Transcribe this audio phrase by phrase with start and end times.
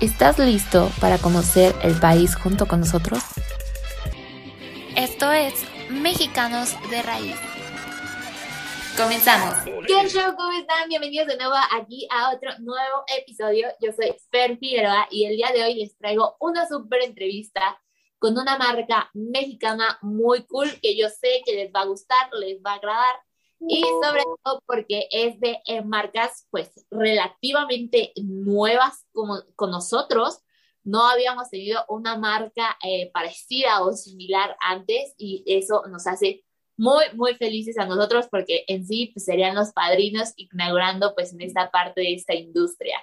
[0.00, 3.22] ¿Estás listo para conocer el país junto con nosotros?
[4.96, 5.52] Esto es
[5.90, 7.36] Mexicanos de Raíz.
[8.96, 9.58] Comenzamos.
[9.86, 10.34] ¿Qué show?
[10.38, 10.88] ¿Cómo están?
[10.88, 13.68] Bienvenidos de nuevo aquí a otro nuevo episodio.
[13.78, 17.78] Yo soy Fer Figueroa y el día de hoy les traigo una super entrevista
[18.18, 22.58] con una marca mexicana muy cool que yo sé que les va a gustar, les
[22.64, 23.16] va a agradar
[23.68, 30.40] y sobre todo porque es de eh, marcas pues relativamente nuevas como con nosotros.
[30.82, 36.44] No habíamos tenido una marca eh, parecida o similar antes y eso nos hace
[36.78, 41.42] muy, muy felices a nosotros porque en sí pues, serían los padrinos inaugurando pues en
[41.42, 42.98] esta parte de esta industria.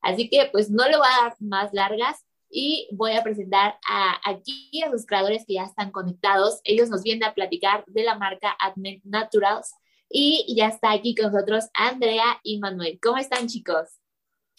[0.00, 4.18] Así que pues no le voy a dar más largas y voy a presentar a,
[4.24, 6.60] aquí a sus creadores que ya están conectados.
[6.64, 9.74] Ellos nos vienen a platicar de la marca Admet Naturals
[10.08, 12.98] y ya está aquí con nosotros Andrea y Manuel.
[13.02, 13.88] ¿Cómo están, chicos?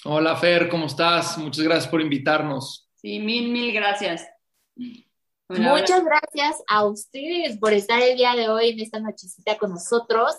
[0.06, 1.38] Hola, Fer, ¿cómo estás?
[1.38, 2.90] Muchas gracias por invitarnos.
[2.96, 4.28] Sí, mil, mil gracias.
[5.50, 10.36] Muchas gracias a ustedes por estar el día de hoy en esta nochecita con nosotros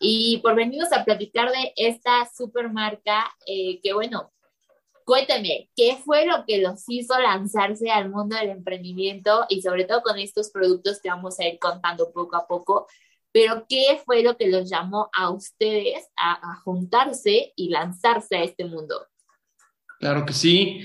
[0.00, 4.32] y por venirnos a platicar de esta super marca eh, que, bueno,
[5.04, 10.02] cuéntame, ¿qué fue lo que los hizo lanzarse al mundo del emprendimiento y sobre todo
[10.02, 12.86] con estos productos que vamos a ir contando poco a poco?
[13.36, 18.64] Pero ¿qué fue lo que los llamó a ustedes a, juntarse y lanzarse a este
[18.64, 19.08] mundo?
[20.00, 20.80] Claro que sí.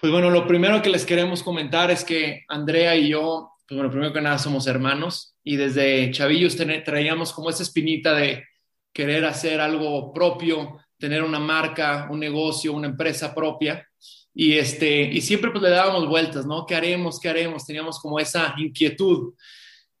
[0.00, 3.90] Pues bueno, lo primero que les queremos comentar es que Andrea y yo, pues bueno,
[3.90, 8.44] primero que nada somos hermanos y desde chavillos traíamos como esa espinita de
[8.92, 13.84] querer hacer algo propio, tener una marca, un negocio, una empresa propia.
[14.32, 16.64] Y, este, y siempre pues le dábamos vueltas, ¿no?
[16.64, 17.18] ¿Qué haremos?
[17.18, 17.66] ¿Qué haremos?
[17.66, 19.34] Teníamos como esa inquietud.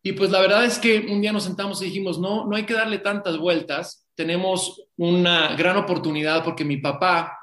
[0.02, 2.64] Y pues la verdad es que un día nos sentamos y dijimos, no, no hay
[2.64, 4.06] que darle tantas vueltas.
[4.14, 7.38] Tenemos una gran oportunidad porque mi papá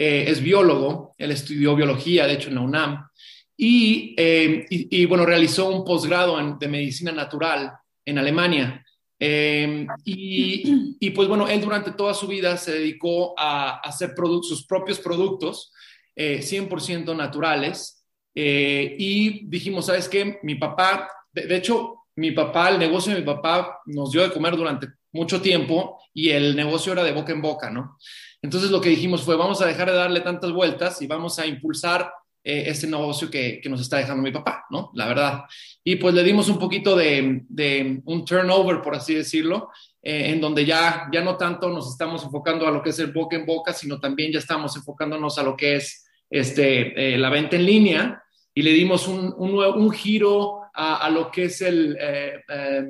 [0.00, 3.08] eh, es biólogo, él estudió biología, de hecho, en la UNAM,
[3.56, 7.72] y, eh, y, bueno, realizó un posgrado de medicina natural
[8.04, 8.84] en Alemania.
[9.18, 14.64] Eh, y, y, pues bueno, él durante toda su vida se dedicó a, hacer sus
[14.64, 15.72] propios productos
[16.16, 18.04] 100% naturales.
[18.32, 20.38] y dijimos, ¿sabes qué?
[20.44, 24.56] Mi papá, de hecho, mi papá, el negocio de mi papá nos dio de comer
[24.56, 27.96] durante mucho tiempo y el negocio era de boca en boca, ¿no?
[28.42, 31.46] Entonces lo que dijimos fue, vamos a dejar de darle tantas vueltas y vamos a
[31.46, 32.10] impulsar
[32.42, 34.90] eh, este negocio que, que, nos está dejando mi papá, ¿no?
[34.94, 35.44] La verdad.
[35.84, 39.70] Y pues le dimos un poquito de, de un turnover, por así decirlo,
[40.02, 43.12] eh, en donde ya, ya no tanto nos estamos enfocando a lo que es el
[43.12, 47.30] boca en boca, sino también ya estamos enfocándonos a lo que es este, eh, la
[47.30, 51.96] venta en línea y le dimos un, un, un giro a, lo que es el,
[52.00, 52.86] eh, eh,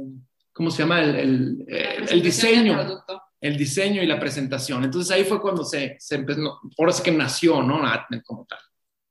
[0.53, 1.03] ¿cómo se llama?
[1.03, 1.17] El,
[1.67, 1.67] el,
[2.11, 3.03] el diseño.
[3.41, 4.85] El diseño y la presentación.
[4.85, 7.81] Entonces ahí fue cuando se, se empezó, ahora sí que nació, ¿no?
[8.25, 8.59] como tal.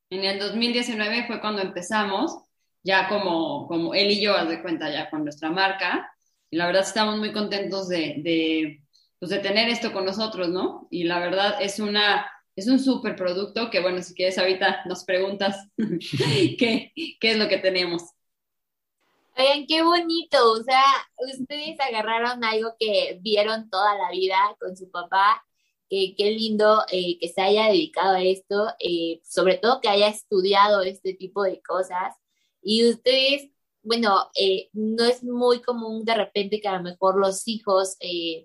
[0.09, 2.37] En el 2019 fue cuando empezamos,
[2.83, 6.11] ya como, como él y yo, haz de cuenta, ya con nuestra marca.
[6.51, 8.83] Y la verdad estamos muy contentos de, de,
[9.17, 10.87] pues de tener esto con nosotros, ¿no?
[10.91, 15.03] Y la verdad es una es un súper producto que, bueno, si quieres ahorita nos
[15.03, 18.01] preguntas qué, qué es lo que tenemos.
[19.39, 20.83] Oigan, qué bonito, o sea,
[21.17, 25.45] ustedes agarraron algo que vieron toda la vida con su papá,
[25.89, 30.81] qué lindo eh, que se haya dedicado a esto, eh, sobre todo que haya estudiado
[30.81, 32.15] este tipo de cosas.
[32.63, 33.51] Y ustedes,
[33.83, 37.95] bueno, eh, no es muy común de repente que a lo mejor los hijos,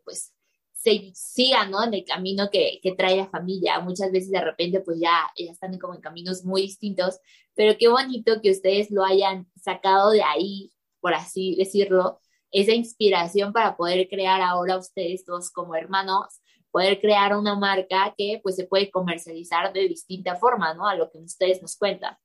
[0.05, 0.35] pues,
[0.75, 1.85] se sigan, ¿no?
[1.85, 3.81] En el camino que, que, trae la familia.
[3.81, 7.19] Muchas veces de repente, pues ya, ya están como en caminos muy distintos,
[7.55, 10.73] pero qué bonito que ustedes lo hayan sacado de ahí
[11.03, 12.21] por así decirlo,
[12.53, 16.41] esa inspiración para poder crear ahora ustedes dos como hermanos,
[16.71, 20.87] poder crear una marca que pues se puede comercializar de distinta forma, ¿no?
[20.89, 22.17] A lo que ustedes nos cuentan.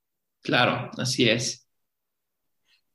[0.42, 1.68] Claro, así es.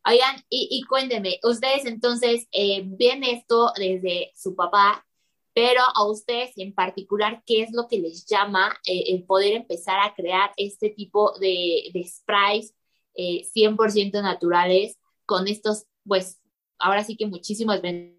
[0.05, 5.07] Oigan, y, y cuéntenme, ustedes entonces eh, ven esto desde su papá,
[5.55, 10.01] pero a ustedes en particular, ¿qué es lo que les llama eh, el poder empezar
[10.01, 12.75] a crear este tipo de, de sprays
[13.15, 14.99] 100% eh, naturales
[15.33, 16.43] con estos, pues,
[16.79, 18.19] ahora sí que muchísimas de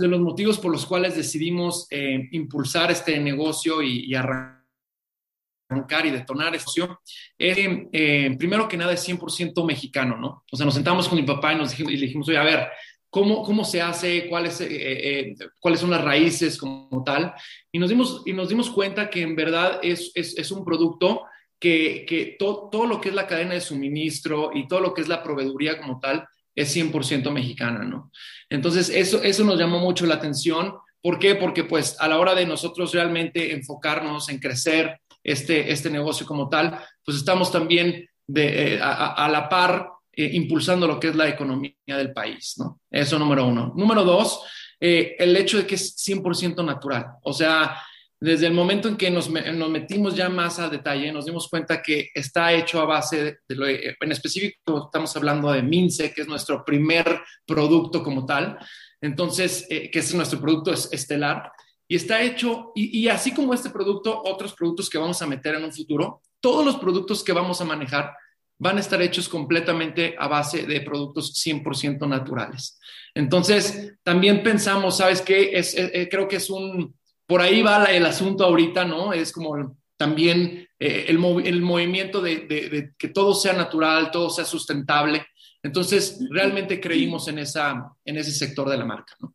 [0.00, 6.54] los motivos por los cuales decidimos eh, impulsar este negocio y, y arrancar y detonar
[6.54, 7.00] esto,
[7.38, 10.44] eh, primero que nada es 100% mexicano, ¿no?
[10.52, 12.44] O sea, nos sentamos con mi papá y, nos dijimos, y le dijimos, oye, a
[12.44, 12.68] ver,
[13.08, 14.28] ¿cómo, cómo se hace?
[14.28, 17.32] ¿Cuáles, eh, eh, ¿Cuáles son las raíces como tal?
[17.72, 21.22] Y nos dimos, y nos dimos cuenta que en verdad es, es, es un producto
[21.58, 25.08] que, que todo lo que es la cadena de suministro y todo lo que es
[25.08, 28.10] la proveeduría como tal es 100% mexicana, ¿no?
[28.50, 30.74] Entonces, eso, eso nos llamó mucho la atención.
[31.00, 31.36] ¿Por qué?
[31.36, 36.48] Porque pues a la hora de nosotros realmente enfocarnos en crecer este, este negocio como
[36.48, 41.28] tal, pues estamos también de, eh, a, la par eh, impulsando lo que es la
[41.28, 42.80] economía del país, ¿no?
[42.90, 43.72] Eso número uno.
[43.76, 44.40] Número dos,
[44.80, 47.06] eh, el hecho de que es 100% natural.
[47.22, 47.80] O sea,
[48.20, 52.10] desde el momento en que nos, metimos ya más a detalle, nos dimos cuenta que
[52.12, 56.64] está hecho a base de, lo, en específico, estamos hablando de Mince, que es nuestro
[56.64, 58.58] primer producto como tal,
[59.00, 61.52] entonces, eh, que es nuestro producto estelar,
[61.86, 65.64] y está hecho, y, así como este producto, otros productos que vamos a meter en
[65.64, 68.12] un futuro, todos los productos que vamos a manejar
[68.58, 72.78] van a estar hechos completamente a base de productos 100% naturales.
[73.14, 75.52] Entonces, también pensamos, ¿sabes qué?
[75.52, 76.97] Es, eh, eh, creo que es un,
[77.28, 79.12] por ahí va el asunto ahorita, ¿no?
[79.12, 84.46] Es como también eh, el, el, movimiento de, de, que todo sea natural, todo sea
[84.46, 85.26] sustentable.
[85.62, 89.34] Entonces, realmente creímos en, esa, en ese sector de la marca, ¿no?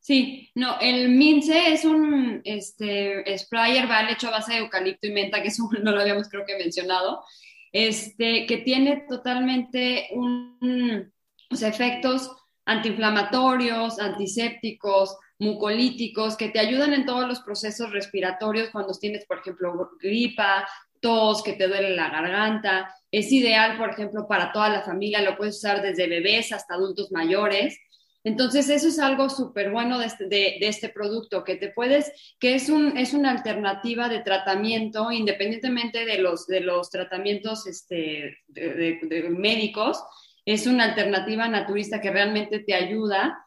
[0.00, 5.12] Sí, no, el Mince es un este, spray herbal hecho a base de eucalipto y
[5.12, 7.22] menta, que eso no lo habíamos creo que mencionado,
[7.70, 11.12] este, que tiene totalmente un,
[11.50, 12.32] efectos
[12.64, 19.90] antiinflamatorios, antisépticos, mucolíticos que te ayudan en todos los procesos respiratorios cuando tienes, por ejemplo,
[20.00, 20.66] gripa,
[21.00, 22.94] tos, que te duele la garganta.
[23.10, 27.10] Es ideal, por ejemplo, para toda la familia, lo puedes usar desde bebés hasta adultos
[27.10, 27.76] mayores.
[28.22, 32.54] Entonces, eso es algo súper bueno de este, de, este, producto, que te puedes, que
[32.54, 39.26] es, un, es una alternativa de tratamiento, independientemente de los, de los tratamientos este, de,
[39.36, 40.00] médicos,
[40.44, 43.44] es una alternativa naturista que realmente te ayuda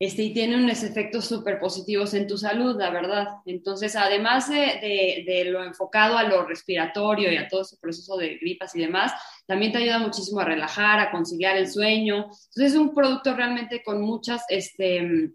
[0.00, 3.26] este, y tiene unos efectos súper positivos en tu salud, la verdad.
[3.46, 8.36] Entonces, además de, de, lo enfocado a lo respiratorio y a todo ese proceso de
[8.36, 9.12] gripas y demás,
[9.46, 12.26] también te ayuda muchísimo a relajar, a conciliar el sueño.
[12.26, 15.32] Entonces, es un producto realmente con muchas, este,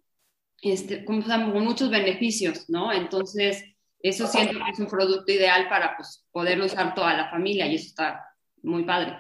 [0.62, 1.26] este, con
[1.64, 2.94] muchos beneficios, ¿no?
[2.94, 3.66] Entonces,
[4.00, 7.76] eso siento que es un producto ideal para pues, poderlo usar toda la familia y
[7.76, 8.26] eso está
[8.62, 9.18] muy padre.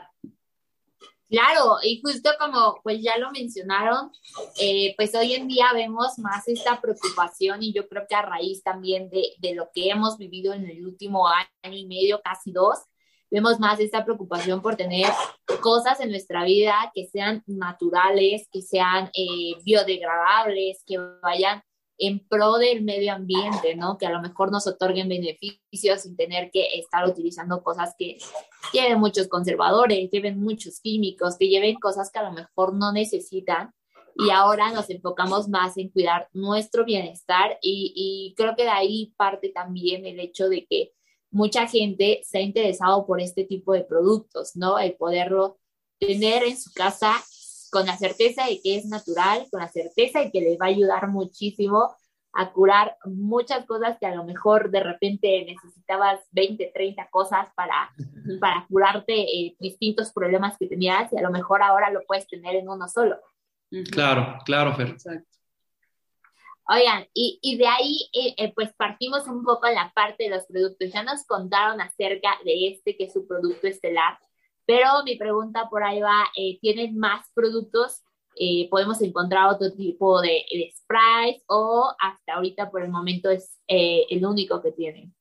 [1.33, 4.11] Claro, y justo como pues ya lo mencionaron,
[4.61, 8.61] eh, pues hoy en día vemos más esta preocupación y yo creo que a raíz
[8.61, 12.77] también de, de, lo que hemos vivido en el último año y medio, casi dos,
[13.31, 15.11] vemos más esta preocupación por tener
[15.59, 21.63] cosas en nuestra vida que sean naturales, que sean eh, biodegradables, que vayan
[21.97, 23.97] en pro del medio ambiente, ¿no?
[23.97, 28.17] Que a lo mejor nos otorguen beneficios sin tener que estar utilizando cosas que
[28.71, 33.73] lleven muchos conservadores, lleven muchos químicos, que lleven cosas que a lo mejor no necesitan.
[34.15, 39.13] Y ahora nos enfocamos más en cuidar nuestro bienestar y, y creo que de ahí
[39.17, 40.91] parte también el hecho de que
[41.31, 44.77] mucha gente se ha interesado por este tipo de productos, ¿no?
[44.77, 45.57] El poderlo
[45.99, 47.15] tener en su casa
[47.73, 50.69] con la certeza de que es natural, con la certeza de que le va a
[50.69, 51.95] ayudar muchísimo
[52.31, 57.91] a curar muchas cosas que a lo mejor de repente necesitabas 20, 30 cosas para,
[58.39, 62.55] para curarte eh, distintos problemas que tenías y a lo mejor ahora lo puedes tener
[62.55, 63.17] en uno solo.
[63.91, 64.89] Claro, claro, Fer.
[64.89, 65.27] Exacto.
[66.65, 70.29] Oigan, y, y de ahí eh, eh, pues partimos un poco en la parte de
[70.29, 70.91] los productos.
[70.93, 74.17] Ya nos contaron acerca de este que es su producto estelar,
[74.65, 78.01] pero mi pregunta por ahí va, eh, ¿tienen más productos?
[78.35, 83.59] Eh, ¿Podemos encontrar otro tipo de, de sprays o hasta ahorita por el momento es
[83.67, 85.13] eh, el único que tienen?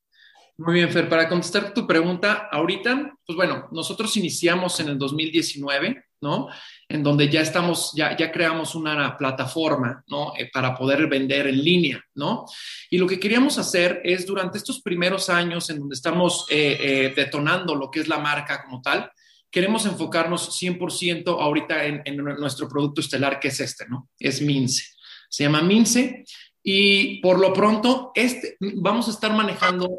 [0.58, 6.04] Muy bien, Fer, para contestar tu pregunta, ahorita, pues bueno, nosotros iniciamos en el 2019,
[6.20, 6.48] ¿no?
[6.88, 10.34] En donde ya estamos, ya, ya creamos una plataforma, ¿no?
[10.52, 12.44] para poder vender en línea, ¿no?
[12.90, 17.90] Y lo que queríamos hacer es durante estos primeros años en donde estamos detonando lo
[17.90, 19.10] que es la marca como tal,
[19.52, 24.08] queremos enfocarnos 100% ahorita en, nuestro producto estelar, que es este, ¿no?
[24.18, 24.82] Es Mince.
[25.28, 26.24] Se llama Mince
[26.62, 29.90] y por lo pronto este, vamos a estar manejando,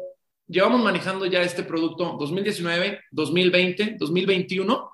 [0.48, 4.90] llevamos manejando ya este producto 2019, 2020, 2021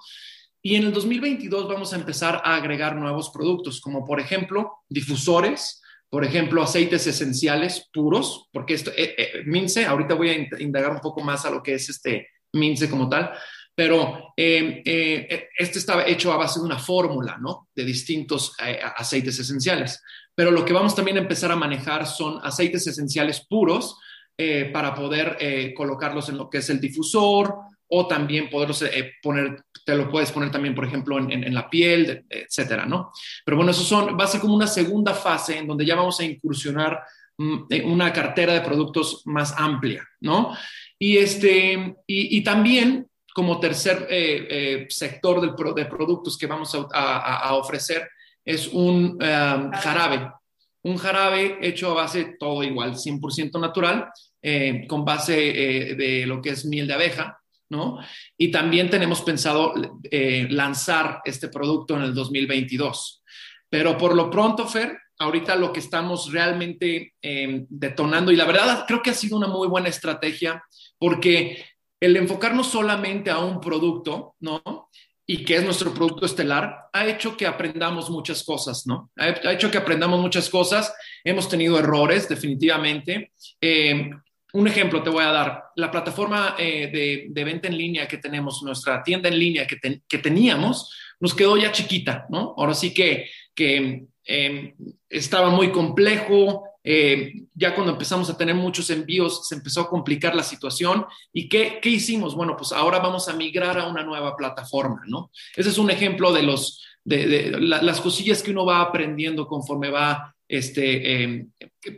[0.63, 5.81] y en el 2022 vamos a empezar a agregar nuevos productos, como por ejemplo difusores,
[6.11, 11.01] por ejemplo, aceites esenciales puros, porque esto, eh, eh, Mince, ahorita voy a indagar un
[11.01, 13.33] poco más a lo que es este Mince como tal,
[13.75, 17.69] pero eh, eh, este estaba hecho a base de una fórmula, ¿no?
[17.75, 20.03] De distintos eh, aceites esenciales.
[20.35, 23.97] Pero lo que vamos también a empezar a manejar son aceites esenciales puros
[24.37, 27.55] eh, para poder eh, colocarlos en lo que es el difusor
[27.89, 28.85] o también poderlos
[29.23, 33.11] poner, te lo puedes poner también, por ejemplo, en, la piel, etcétera, ¿no?
[33.45, 36.21] Pero bueno, eso son, va a ser como una segunda fase en donde ya vamos
[36.21, 37.03] a incursionar
[37.37, 40.57] mm, una cartera de productos más amplia, ¿no?
[40.99, 44.07] Y, este, y también como tercer
[44.89, 48.09] sector del, de productos que vamos a, a, a ofrecer
[48.45, 50.33] es un um, jarabe,
[50.83, 54.09] un jarabe hecho a base todo igual, 100% natural,
[54.43, 57.99] eh, con base eh, de lo que es miel de abeja, ¿no?
[58.37, 59.75] Y también tenemos pensado
[60.11, 63.23] eh, lanzar este producto en el 2022.
[63.69, 67.15] Pero por lo pronto, Fer, ahorita lo que estamos realmente
[67.69, 70.65] detonando, y la verdad creo que ha sido una muy buena estrategia,
[70.99, 71.65] porque
[72.01, 74.89] el enfocarnos solamente a un producto, ¿no?
[75.27, 79.13] y que es nuestro producto estelar, ha hecho que aprendamos muchas cosas, ¿no?
[79.17, 80.93] Ha, hecho que aprendamos muchas cosas,
[81.23, 83.31] hemos tenido errores, definitivamente.
[83.61, 84.11] Eh,
[84.55, 88.61] un ejemplo te voy a dar, la plataforma eh, de, venta en línea que tenemos,
[88.65, 92.55] nuestra tienda en línea que teníamos, nos quedó ya chiquita, ¿no?
[92.57, 94.75] Ahora sí que, que eh,
[95.09, 100.35] estaba muy complejo, eh, ya cuando empezamos a tener muchos envíos se empezó a complicar
[100.35, 101.07] la situación.
[101.33, 102.35] ¿Y qué, qué, hicimos?
[102.35, 105.31] Bueno, pues ahora vamos a migrar a una nueva plataforma, ¿no?
[105.57, 109.47] Ese es un ejemplo de, los, de, de la, las cosillas que uno va aprendiendo
[109.47, 111.47] conforme va este, eh,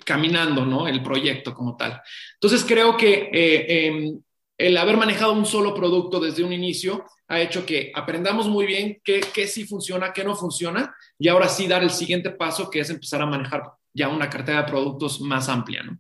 [0.05, 0.87] caminando, ¿no?
[0.89, 2.01] El proyecto como tal.
[2.35, 4.21] Entonces creo que eh, em,
[4.59, 9.01] el haber manejado un solo producto desde un inicio ha hecho que aprendamos muy bien
[9.03, 12.81] qué, qué sí funciona, qué no funciona, y ahora sí dar el siguiente paso, que
[12.81, 13.63] es empezar a manejar
[13.95, 15.99] ya una cartera de productos más amplia, ¿no?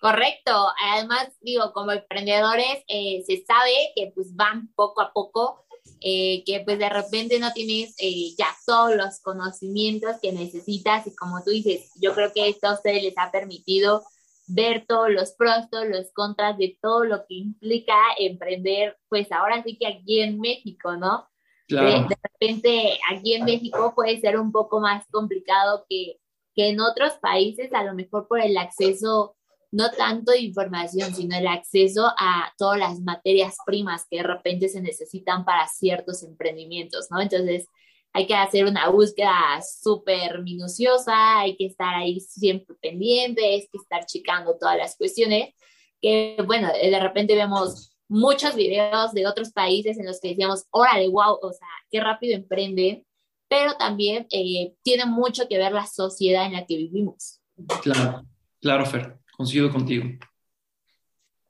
[0.00, 0.68] Correcto.
[0.92, 5.66] Además, digo, como emprendedores, eh, se sabe que pues van poco a poco,
[6.00, 11.14] eh, que pues de repente no tienes eh, ya todos los conocimientos que necesitas y
[11.14, 14.02] como tú dices, yo creo que esto a ustedes les ha permitido
[14.46, 19.62] ver todos los pros, todos los contras de todo lo que implica emprender, pues ahora
[19.62, 21.28] sí que aquí en México, ¿no?
[21.68, 21.86] Claro.
[21.86, 26.16] De, de repente aquí en México puede ser un poco más complicado que
[26.60, 29.34] que en otros países, a lo mejor por el acceso,
[29.72, 34.68] no tanto de información, sino el acceso a todas las materias primas que de repente
[34.68, 37.18] se necesitan para ciertos emprendimientos, ¿no?
[37.18, 37.66] Entonces,
[38.12, 43.78] hay que hacer una búsqueda súper minuciosa, hay que estar ahí siempre pendiente, hay que
[43.78, 45.54] estar checando todas las cuestiones,
[46.02, 51.08] que bueno, de repente vemos muchos videos de otros países en los que decíamos, órale,
[51.08, 53.06] wow, o sea, qué rápido emprende
[53.50, 57.40] pero también eh, tiene mucho que ver la sociedad en la que vivimos.
[57.82, 58.22] Claro,
[58.60, 60.04] claro, Fer, coincido contigo.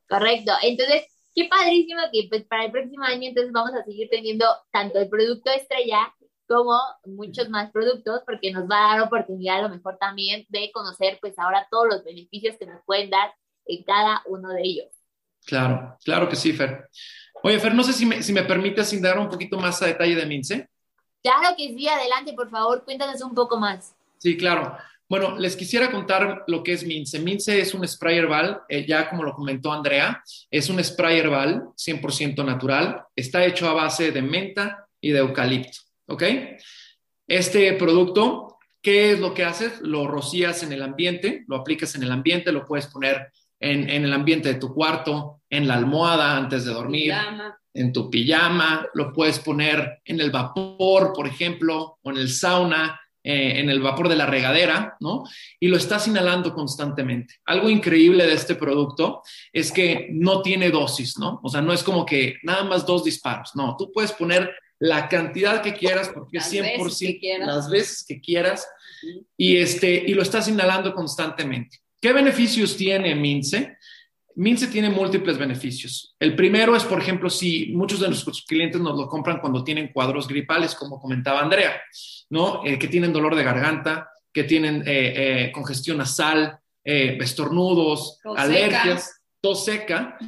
[0.09, 1.05] Correcto, entonces,
[1.35, 5.11] qué padrísimo que pues, para el próximo año entonces vamos a seguir teniendo tanto el
[5.11, 6.13] producto estrella
[6.49, 10.73] como muchos más productos, porque nos va a dar oportunidad a lo mejor también de
[10.73, 13.33] conocer pues ahora todos los beneficios que nos pueden dar
[13.67, 14.89] en cada uno de ellos.
[15.45, 16.89] Claro, claro que sí, Fer.
[17.43, 20.17] Oye, Fer, no sé si me, si me permites dar un poquito más a detalle
[20.17, 20.71] de Mince.
[21.23, 23.95] Claro que sí, adelante, por favor, cuéntanos un poco más.
[24.19, 24.77] Sí, claro.
[25.09, 27.19] Bueno, les quisiera contar lo que es Mince.
[27.19, 31.65] Mince es un spray herbal, eh, ya como lo comentó Andrea, es un spray herbal
[31.77, 33.03] 100% natural.
[33.17, 36.23] Está hecho a base de menta y de eucalipto, ¿ok?
[37.27, 39.81] Este producto, ¿qué es lo que haces?
[39.81, 44.05] Lo rocías en el ambiente, lo aplicas en el ambiente, lo puedes poner en, en
[44.05, 47.13] el ambiente de tu cuarto, en la almohada antes de dormir.
[47.13, 52.29] Pijama en tu pijama, lo puedes poner en el vapor, por ejemplo, o en el
[52.29, 55.25] sauna, eh, en el vapor de la regadera, ¿no?
[55.59, 57.35] Y lo estás inhalando constantemente.
[57.45, 59.23] Algo increíble de este producto
[59.53, 61.39] es que no tiene dosis, ¿no?
[61.43, 65.09] O sea, no es como que nada más dos disparos, no, tú puedes poner la
[65.09, 68.67] cantidad que quieras porque es 100% veces las veces que quieras
[69.37, 71.79] y, este, y lo estás inhalando constantemente.
[72.01, 73.77] ¿Qué beneficios tiene Mince?
[74.37, 76.15] Mince tiene múltiples beneficios.
[76.19, 79.93] El primero es, por ejemplo, si muchos de nuestros clientes nos lo compran cuando tienen
[79.93, 81.81] cuadros gripales, como comentaba Andrea,
[82.31, 82.65] ¿no?
[82.65, 89.05] Eh, que tienen dolor de garganta, que tienen eh, eh, congestión nasal, estornudos, tos alergias,
[89.05, 89.17] seca.
[89.41, 90.19] tos seca,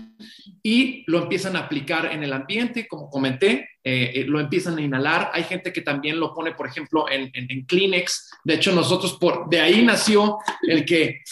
[0.63, 3.69] y lo empiezan a aplicar en el ambiente, como comenté,
[4.27, 5.31] lo empiezan a inhalar.
[5.33, 8.31] Hay gente que también lo pone, por ejemplo, en, en, en Kleenex.
[8.45, 11.23] De hecho, nosotros, por, de ahí nació el que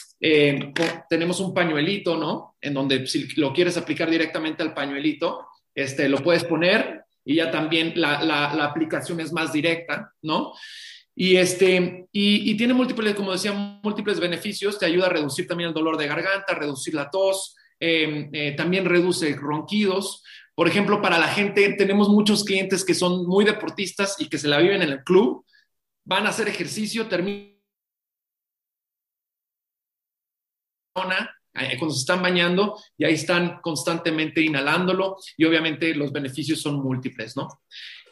[1.08, 2.50] tenemos un pañuelito, ¿no?
[2.61, 7.50] En donde si lo quieres aplicar directamente al pañuelito, este, lo puedes poner y ya
[7.50, 10.52] también la, la, aplicación es más directa, ¿no?
[11.14, 14.79] Y, este, y, tiene múltiples, como decía, múltiples beneficios.
[14.79, 18.85] Te ayuda a reducir también el dolor de garganta, reducir la tos, eh, eh, también
[18.85, 20.25] reduce ronquidos.
[20.55, 24.49] Por ejemplo, para la gente, tenemos muchos clientes que son muy deportistas y que se
[24.49, 25.45] la viven en el club,
[26.05, 27.50] van a hacer ejercicio, terminan
[31.52, 37.37] cuando se están bañando y ahí están constantemente inhalándolo y obviamente los beneficios son múltiples,
[37.37, 37.49] ¿no?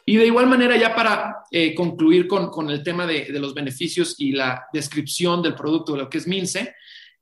[0.05, 3.53] Y de igual manera, ya para eh, concluir con, con, el tema de, de, los
[3.53, 6.73] beneficios y la descripción del producto, de lo que es Mince,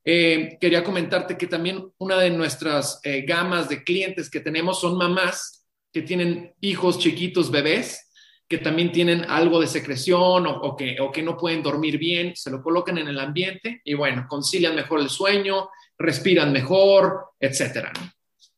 [0.05, 4.97] eh, quería comentarte que también una de nuestras eh, gamas de clientes que tenemos son
[4.97, 8.09] mamás que tienen hijos chiquitos, bebés,
[8.47, 12.37] que también tienen algo de secreción o, o, que, o que no pueden dormir bien,
[12.37, 17.91] se lo colocan en el ambiente y bueno, concilian mejor el sueño, respiran mejor, etcétera.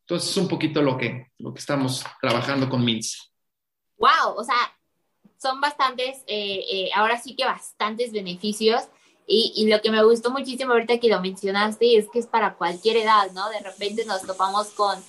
[0.01, 3.17] Entonces es un poquito lo que, lo que estamos trabajando con Mince.
[3.97, 4.55] Wow, o sea,
[5.37, 8.83] son bastantes, eh, eh, ahora sí que bastantes beneficios.
[9.31, 12.55] Y, y, lo que me gustó muchísimo ahorita que lo mencionaste es que es para
[12.55, 13.47] cualquier edad, ¿no?
[13.49, 14.99] De repente nos topamos con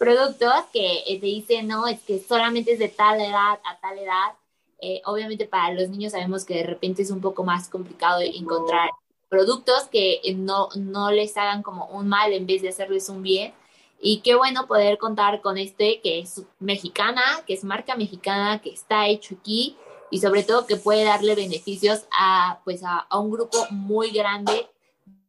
[0.00, 3.98] productos que eh, te dicen, no, es que solamente es de tal edad a tal
[3.98, 4.32] edad.
[4.80, 8.88] Eh, obviamente para los niños sabemos que de repente es un poco más complicado encontrar
[9.30, 13.54] productos que no, no les hagan como un mal en vez de hacerles un bien.
[14.02, 18.70] Y qué bueno poder contar con este que es mexicana, que es marca mexicana, que
[18.70, 19.76] está hecho aquí
[20.10, 24.68] y sobre todo que puede darle beneficios a, pues a, a un grupo muy grande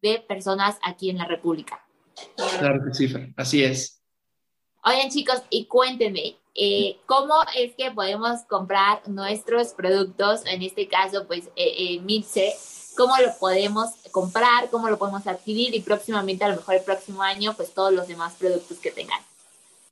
[0.02, 1.86] de personas aquí en la República.
[2.60, 4.02] Claro que sí, así es.
[4.84, 10.44] Oigan chicos, y cuéntenme, eh, ¿cómo es que podemos comprar nuestros productos?
[10.48, 12.54] En este caso, pues, eh, eh, Milce,
[12.96, 14.70] ¿cómo lo podemos comprar?
[14.70, 15.74] ¿Cómo lo podemos adquirir?
[15.76, 19.20] Y próximamente, a lo mejor el próximo año, pues todos los demás productos que tengan.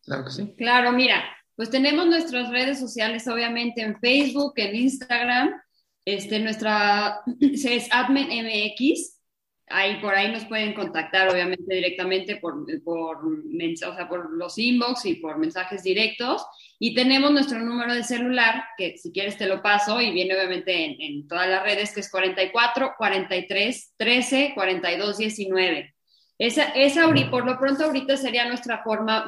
[0.05, 0.53] Claro que sí.
[0.57, 1.23] Claro, mira,
[1.55, 5.61] pues tenemos nuestras redes sociales, obviamente, en Facebook, en Instagram.
[6.05, 9.18] Este, nuestra es Admin MX.
[9.69, 15.05] Ahí por ahí nos pueden contactar, obviamente, directamente por, por, o sea, por los inbox
[15.05, 16.45] y por mensajes directos.
[16.79, 20.95] Y tenemos nuestro número de celular, que si quieres te lo paso, y viene obviamente
[20.99, 25.93] en, todas las redes, que es 44 43 13 42 19.
[26.39, 29.25] Esa, esa por lo pronto ahorita sería nuestra forma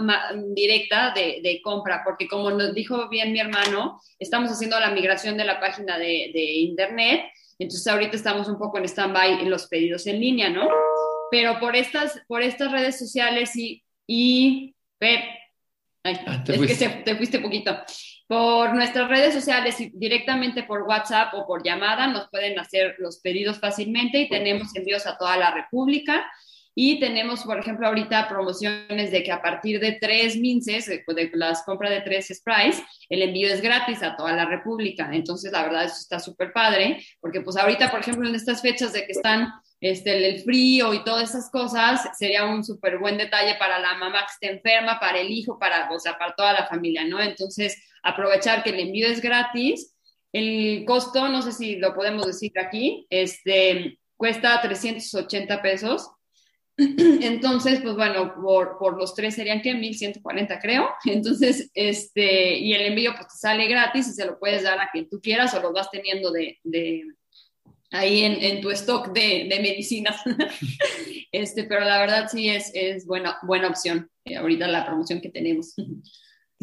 [0.55, 5.43] directa de, compra, porque como nos dijo bien mi hermano, estamos haciendo la migración de
[5.43, 7.25] la página de internet,
[7.63, 10.67] entonces ahorita estamos un poco en stand-by en los pedidos en línea, ¿no?
[11.29, 15.21] Pero por estas, por estas redes sociales y, y Pep,
[16.03, 16.67] ay, ah, es fuiste.
[16.67, 17.77] que se, te fuiste poquito.
[18.27, 23.19] Por nuestras redes sociales y directamente por WhatsApp o por llamada nos pueden hacer los
[23.19, 26.25] pedidos fácilmente y tenemos envíos a toda la República.
[26.73, 31.63] Y tenemos, por ejemplo, ahorita promociones de que a partir de tres minces, de las
[31.63, 35.09] compras de tres sprays, el envío es gratis a toda la República.
[35.11, 38.93] Entonces, la verdad, eso está súper padre, porque pues ahorita, por ejemplo, en estas fechas
[38.93, 43.55] de que están este, el frío y todas esas cosas, sería un súper buen detalle
[43.59, 46.67] para la mamá que esté enferma, para el hijo, para, o sea, para toda la
[46.67, 47.19] familia, ¿no?
[47.19, 49.93] Entonces, aprovechar que el envío es gratis.
[50.31, 56.09] El costo, no sé si lo podemos decir aquí, este, cuesta 380 pesos
[57.21, 60.89] entonces, pues bueno, por, por los tres serían que 1140 creo.
[61.05, 65.09] Entonces, este, y el envío pues sale gratis y se lo puedes dar a quien
[65.09, 67.03] tú quieras o lo vas teniendo de, de
[67.91, 70.21] ahí en, en, tu stock de, de medicinas.
[71.31, 75.29] este, pero la verdad sí es, es buena, buena opción eh, ahorita la promoción que
[75.29, 75.73] tenemos.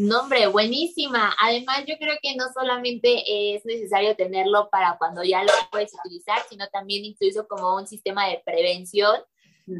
[0.01, 1.35] No, hombre, buenísima.
[1.43, 6.39] Además, yo creo que no solamente es necesario tenerlo para cuando ya lo puedes utilizar,
[6.49, 9.17] sino también incluso como un sistema de prevención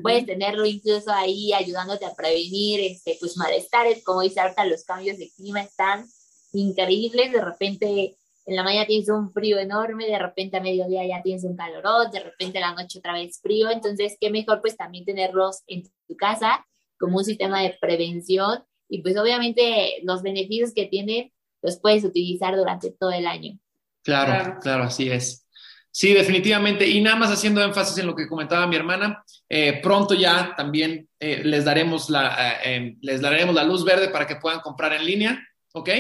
[0.03, 5.19] Puedes tenerlo incluso ahí ayudándote a prevenir este, pues, malestares, como dice ahorita, los cambios
[5.19, 6.07] de clima están
[6.53, 11.23] increíbles, de repente en la mañana tienes un frío enorme, de repente a mediodía ya
[11.23, 14.75] tienes un calorón, de repente a la noche otra vez frío, entonces qué mejor pues
[14.77, 16.67] también tenerlos en tu casa
[16.99, 22.57] como un sistema de prevención y pues obviamente los beneficios que tienen los puedes utilizar
[22.57, 23.59] durante todo el año.
[24.03, 25.47] Claro, claro, claro así es.
[25.91, 26.87] Sí, definitivamente.
[26.87, 31.09] Y nada más haciendo énfasis en lo que comentaba mi hermana, eh, pronto ya también
[31.19, 34.93] eh, les, daremos la, eh, em, les daremos la luz verde para que puedan comprar
[34.93, 35.91] en línea, ¿ok?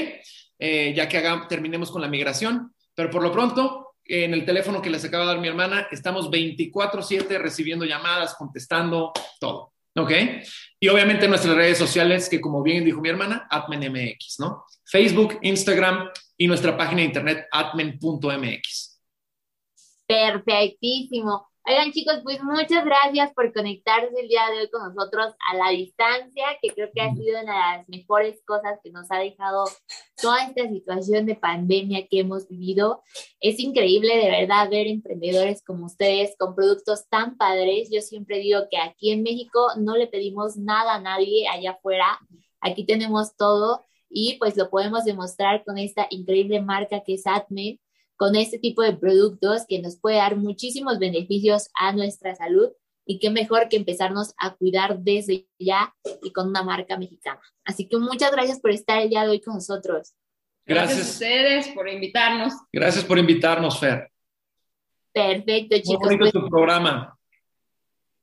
[0.60, 2.74] ya que hagamos, terminemos con la migración.
[2.92, 6.28] Pero por lo pronto, en el teléfono que les acaba de dar mi hermana, estamos
[6.30, 10.10] 24/7 recibiendo llamadas, contestando, todo, ¿ok?
[10.80, 14.64] Y obviamente nuestras redes sociales, que como bien dijo mi hermana, AtmenMX, ¿no?
[14.84, 18.97] Facebook, Instagram y nuestra página de internet, atmen.mx.
[20.08, 21.46] Perfectísimo.
[21.66, 25.68] Oigan chicos, pues muchas gracias por conectarse el día de hoy con nosotros a la
[25.68, 29.64] distancia, que creo que ha sido una de las mejores cosas que nos ha dejado
[30.16, 33.02] toda esta situación de pandemia que hemos vivido.
[33.38, 37.90] Es increíble de verdad ver emprendedores como ustedes con productos tan padres.
[37.92, 42.18] Yo siempre digo que aquí en México no le pedimos nada a nadie allá afuera.
[42.62, 47.78] Aquí tenemos todo y pues lo podemos demostrar con esta increíble marca que es Atme
[48.18, 52.68] con este tipo de productos que nos puede dar muchísimos beneficios a nuestra salud,
[53.10, 57.40] y qué mejor que empezarnos a cuidar desde ya y con una marca mexicana.
[57.64, 60.12] Así que muchas gracias por estar el día de hoy con nosotros.
[60.66, 62.52] Gracias, a ustedes por invitarnos.
[62.70, 64.10] Gracias por invitarnos, Fer.
[65.10, 66.06] Perfecto, chicos.
[66.06, 67.18] Muy bonito pues tu programa.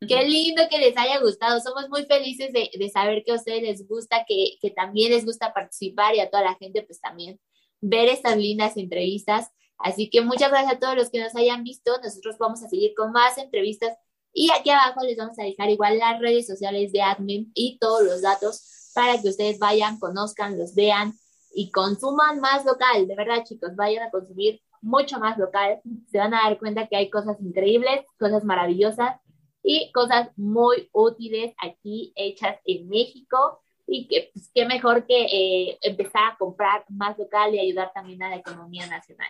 [0.07, 1.59] Qué lindo que les haya gustado.
[1.61, 5.25] Somos muy felices de, de saber que a ustedes les gusta, que, que, también les
[5.25, 7.39] gusta participar y a toda la gente, pues también
[7.81, 9.49] ver estas lindas entrevistas.
[9.77, 11.91] Así que muchas gracias a todos los que nos hayan visto.
[12.03, 13.97] Nosotros vamos a seguir con más entrevistas
[14.33, 18.03] y aquí abajo les vamos a dejar igual las redes sociales de Admin y todos
[18.03, 21.13] los datos para que ustedes vayan, conozcan, los vean
[21.53, 23.07] y consuman más local.
[23.07, 25.81] De verdad, chicos, vayan a consumir mucho más local.
[26.11, 29.19] Se van a dar cuenta que hay cosas increíbles, cosas maravillosas
[29.63, 35.79] y cosas muy útiles aquí hechas en México y que pues, qué mejor que eh,
[35.81, 39.27] empezar a comprar más local y ayudar también a la economía nacional.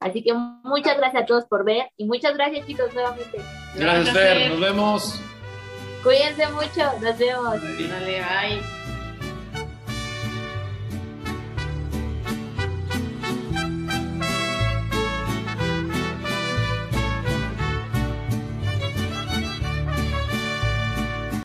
[0.00, 3.38] Así que muchas gracias a todos por ver y muchas gracias chicos nuevamente.
[3.76, 4.50] Gracias, Fer.
[4.50, 5.20] Nos vemos.
[6.02, 6.90] Cuídense mucho.
[7.00, 7.60] Nos vemos.
[7.62, 8.80] Dale, bye.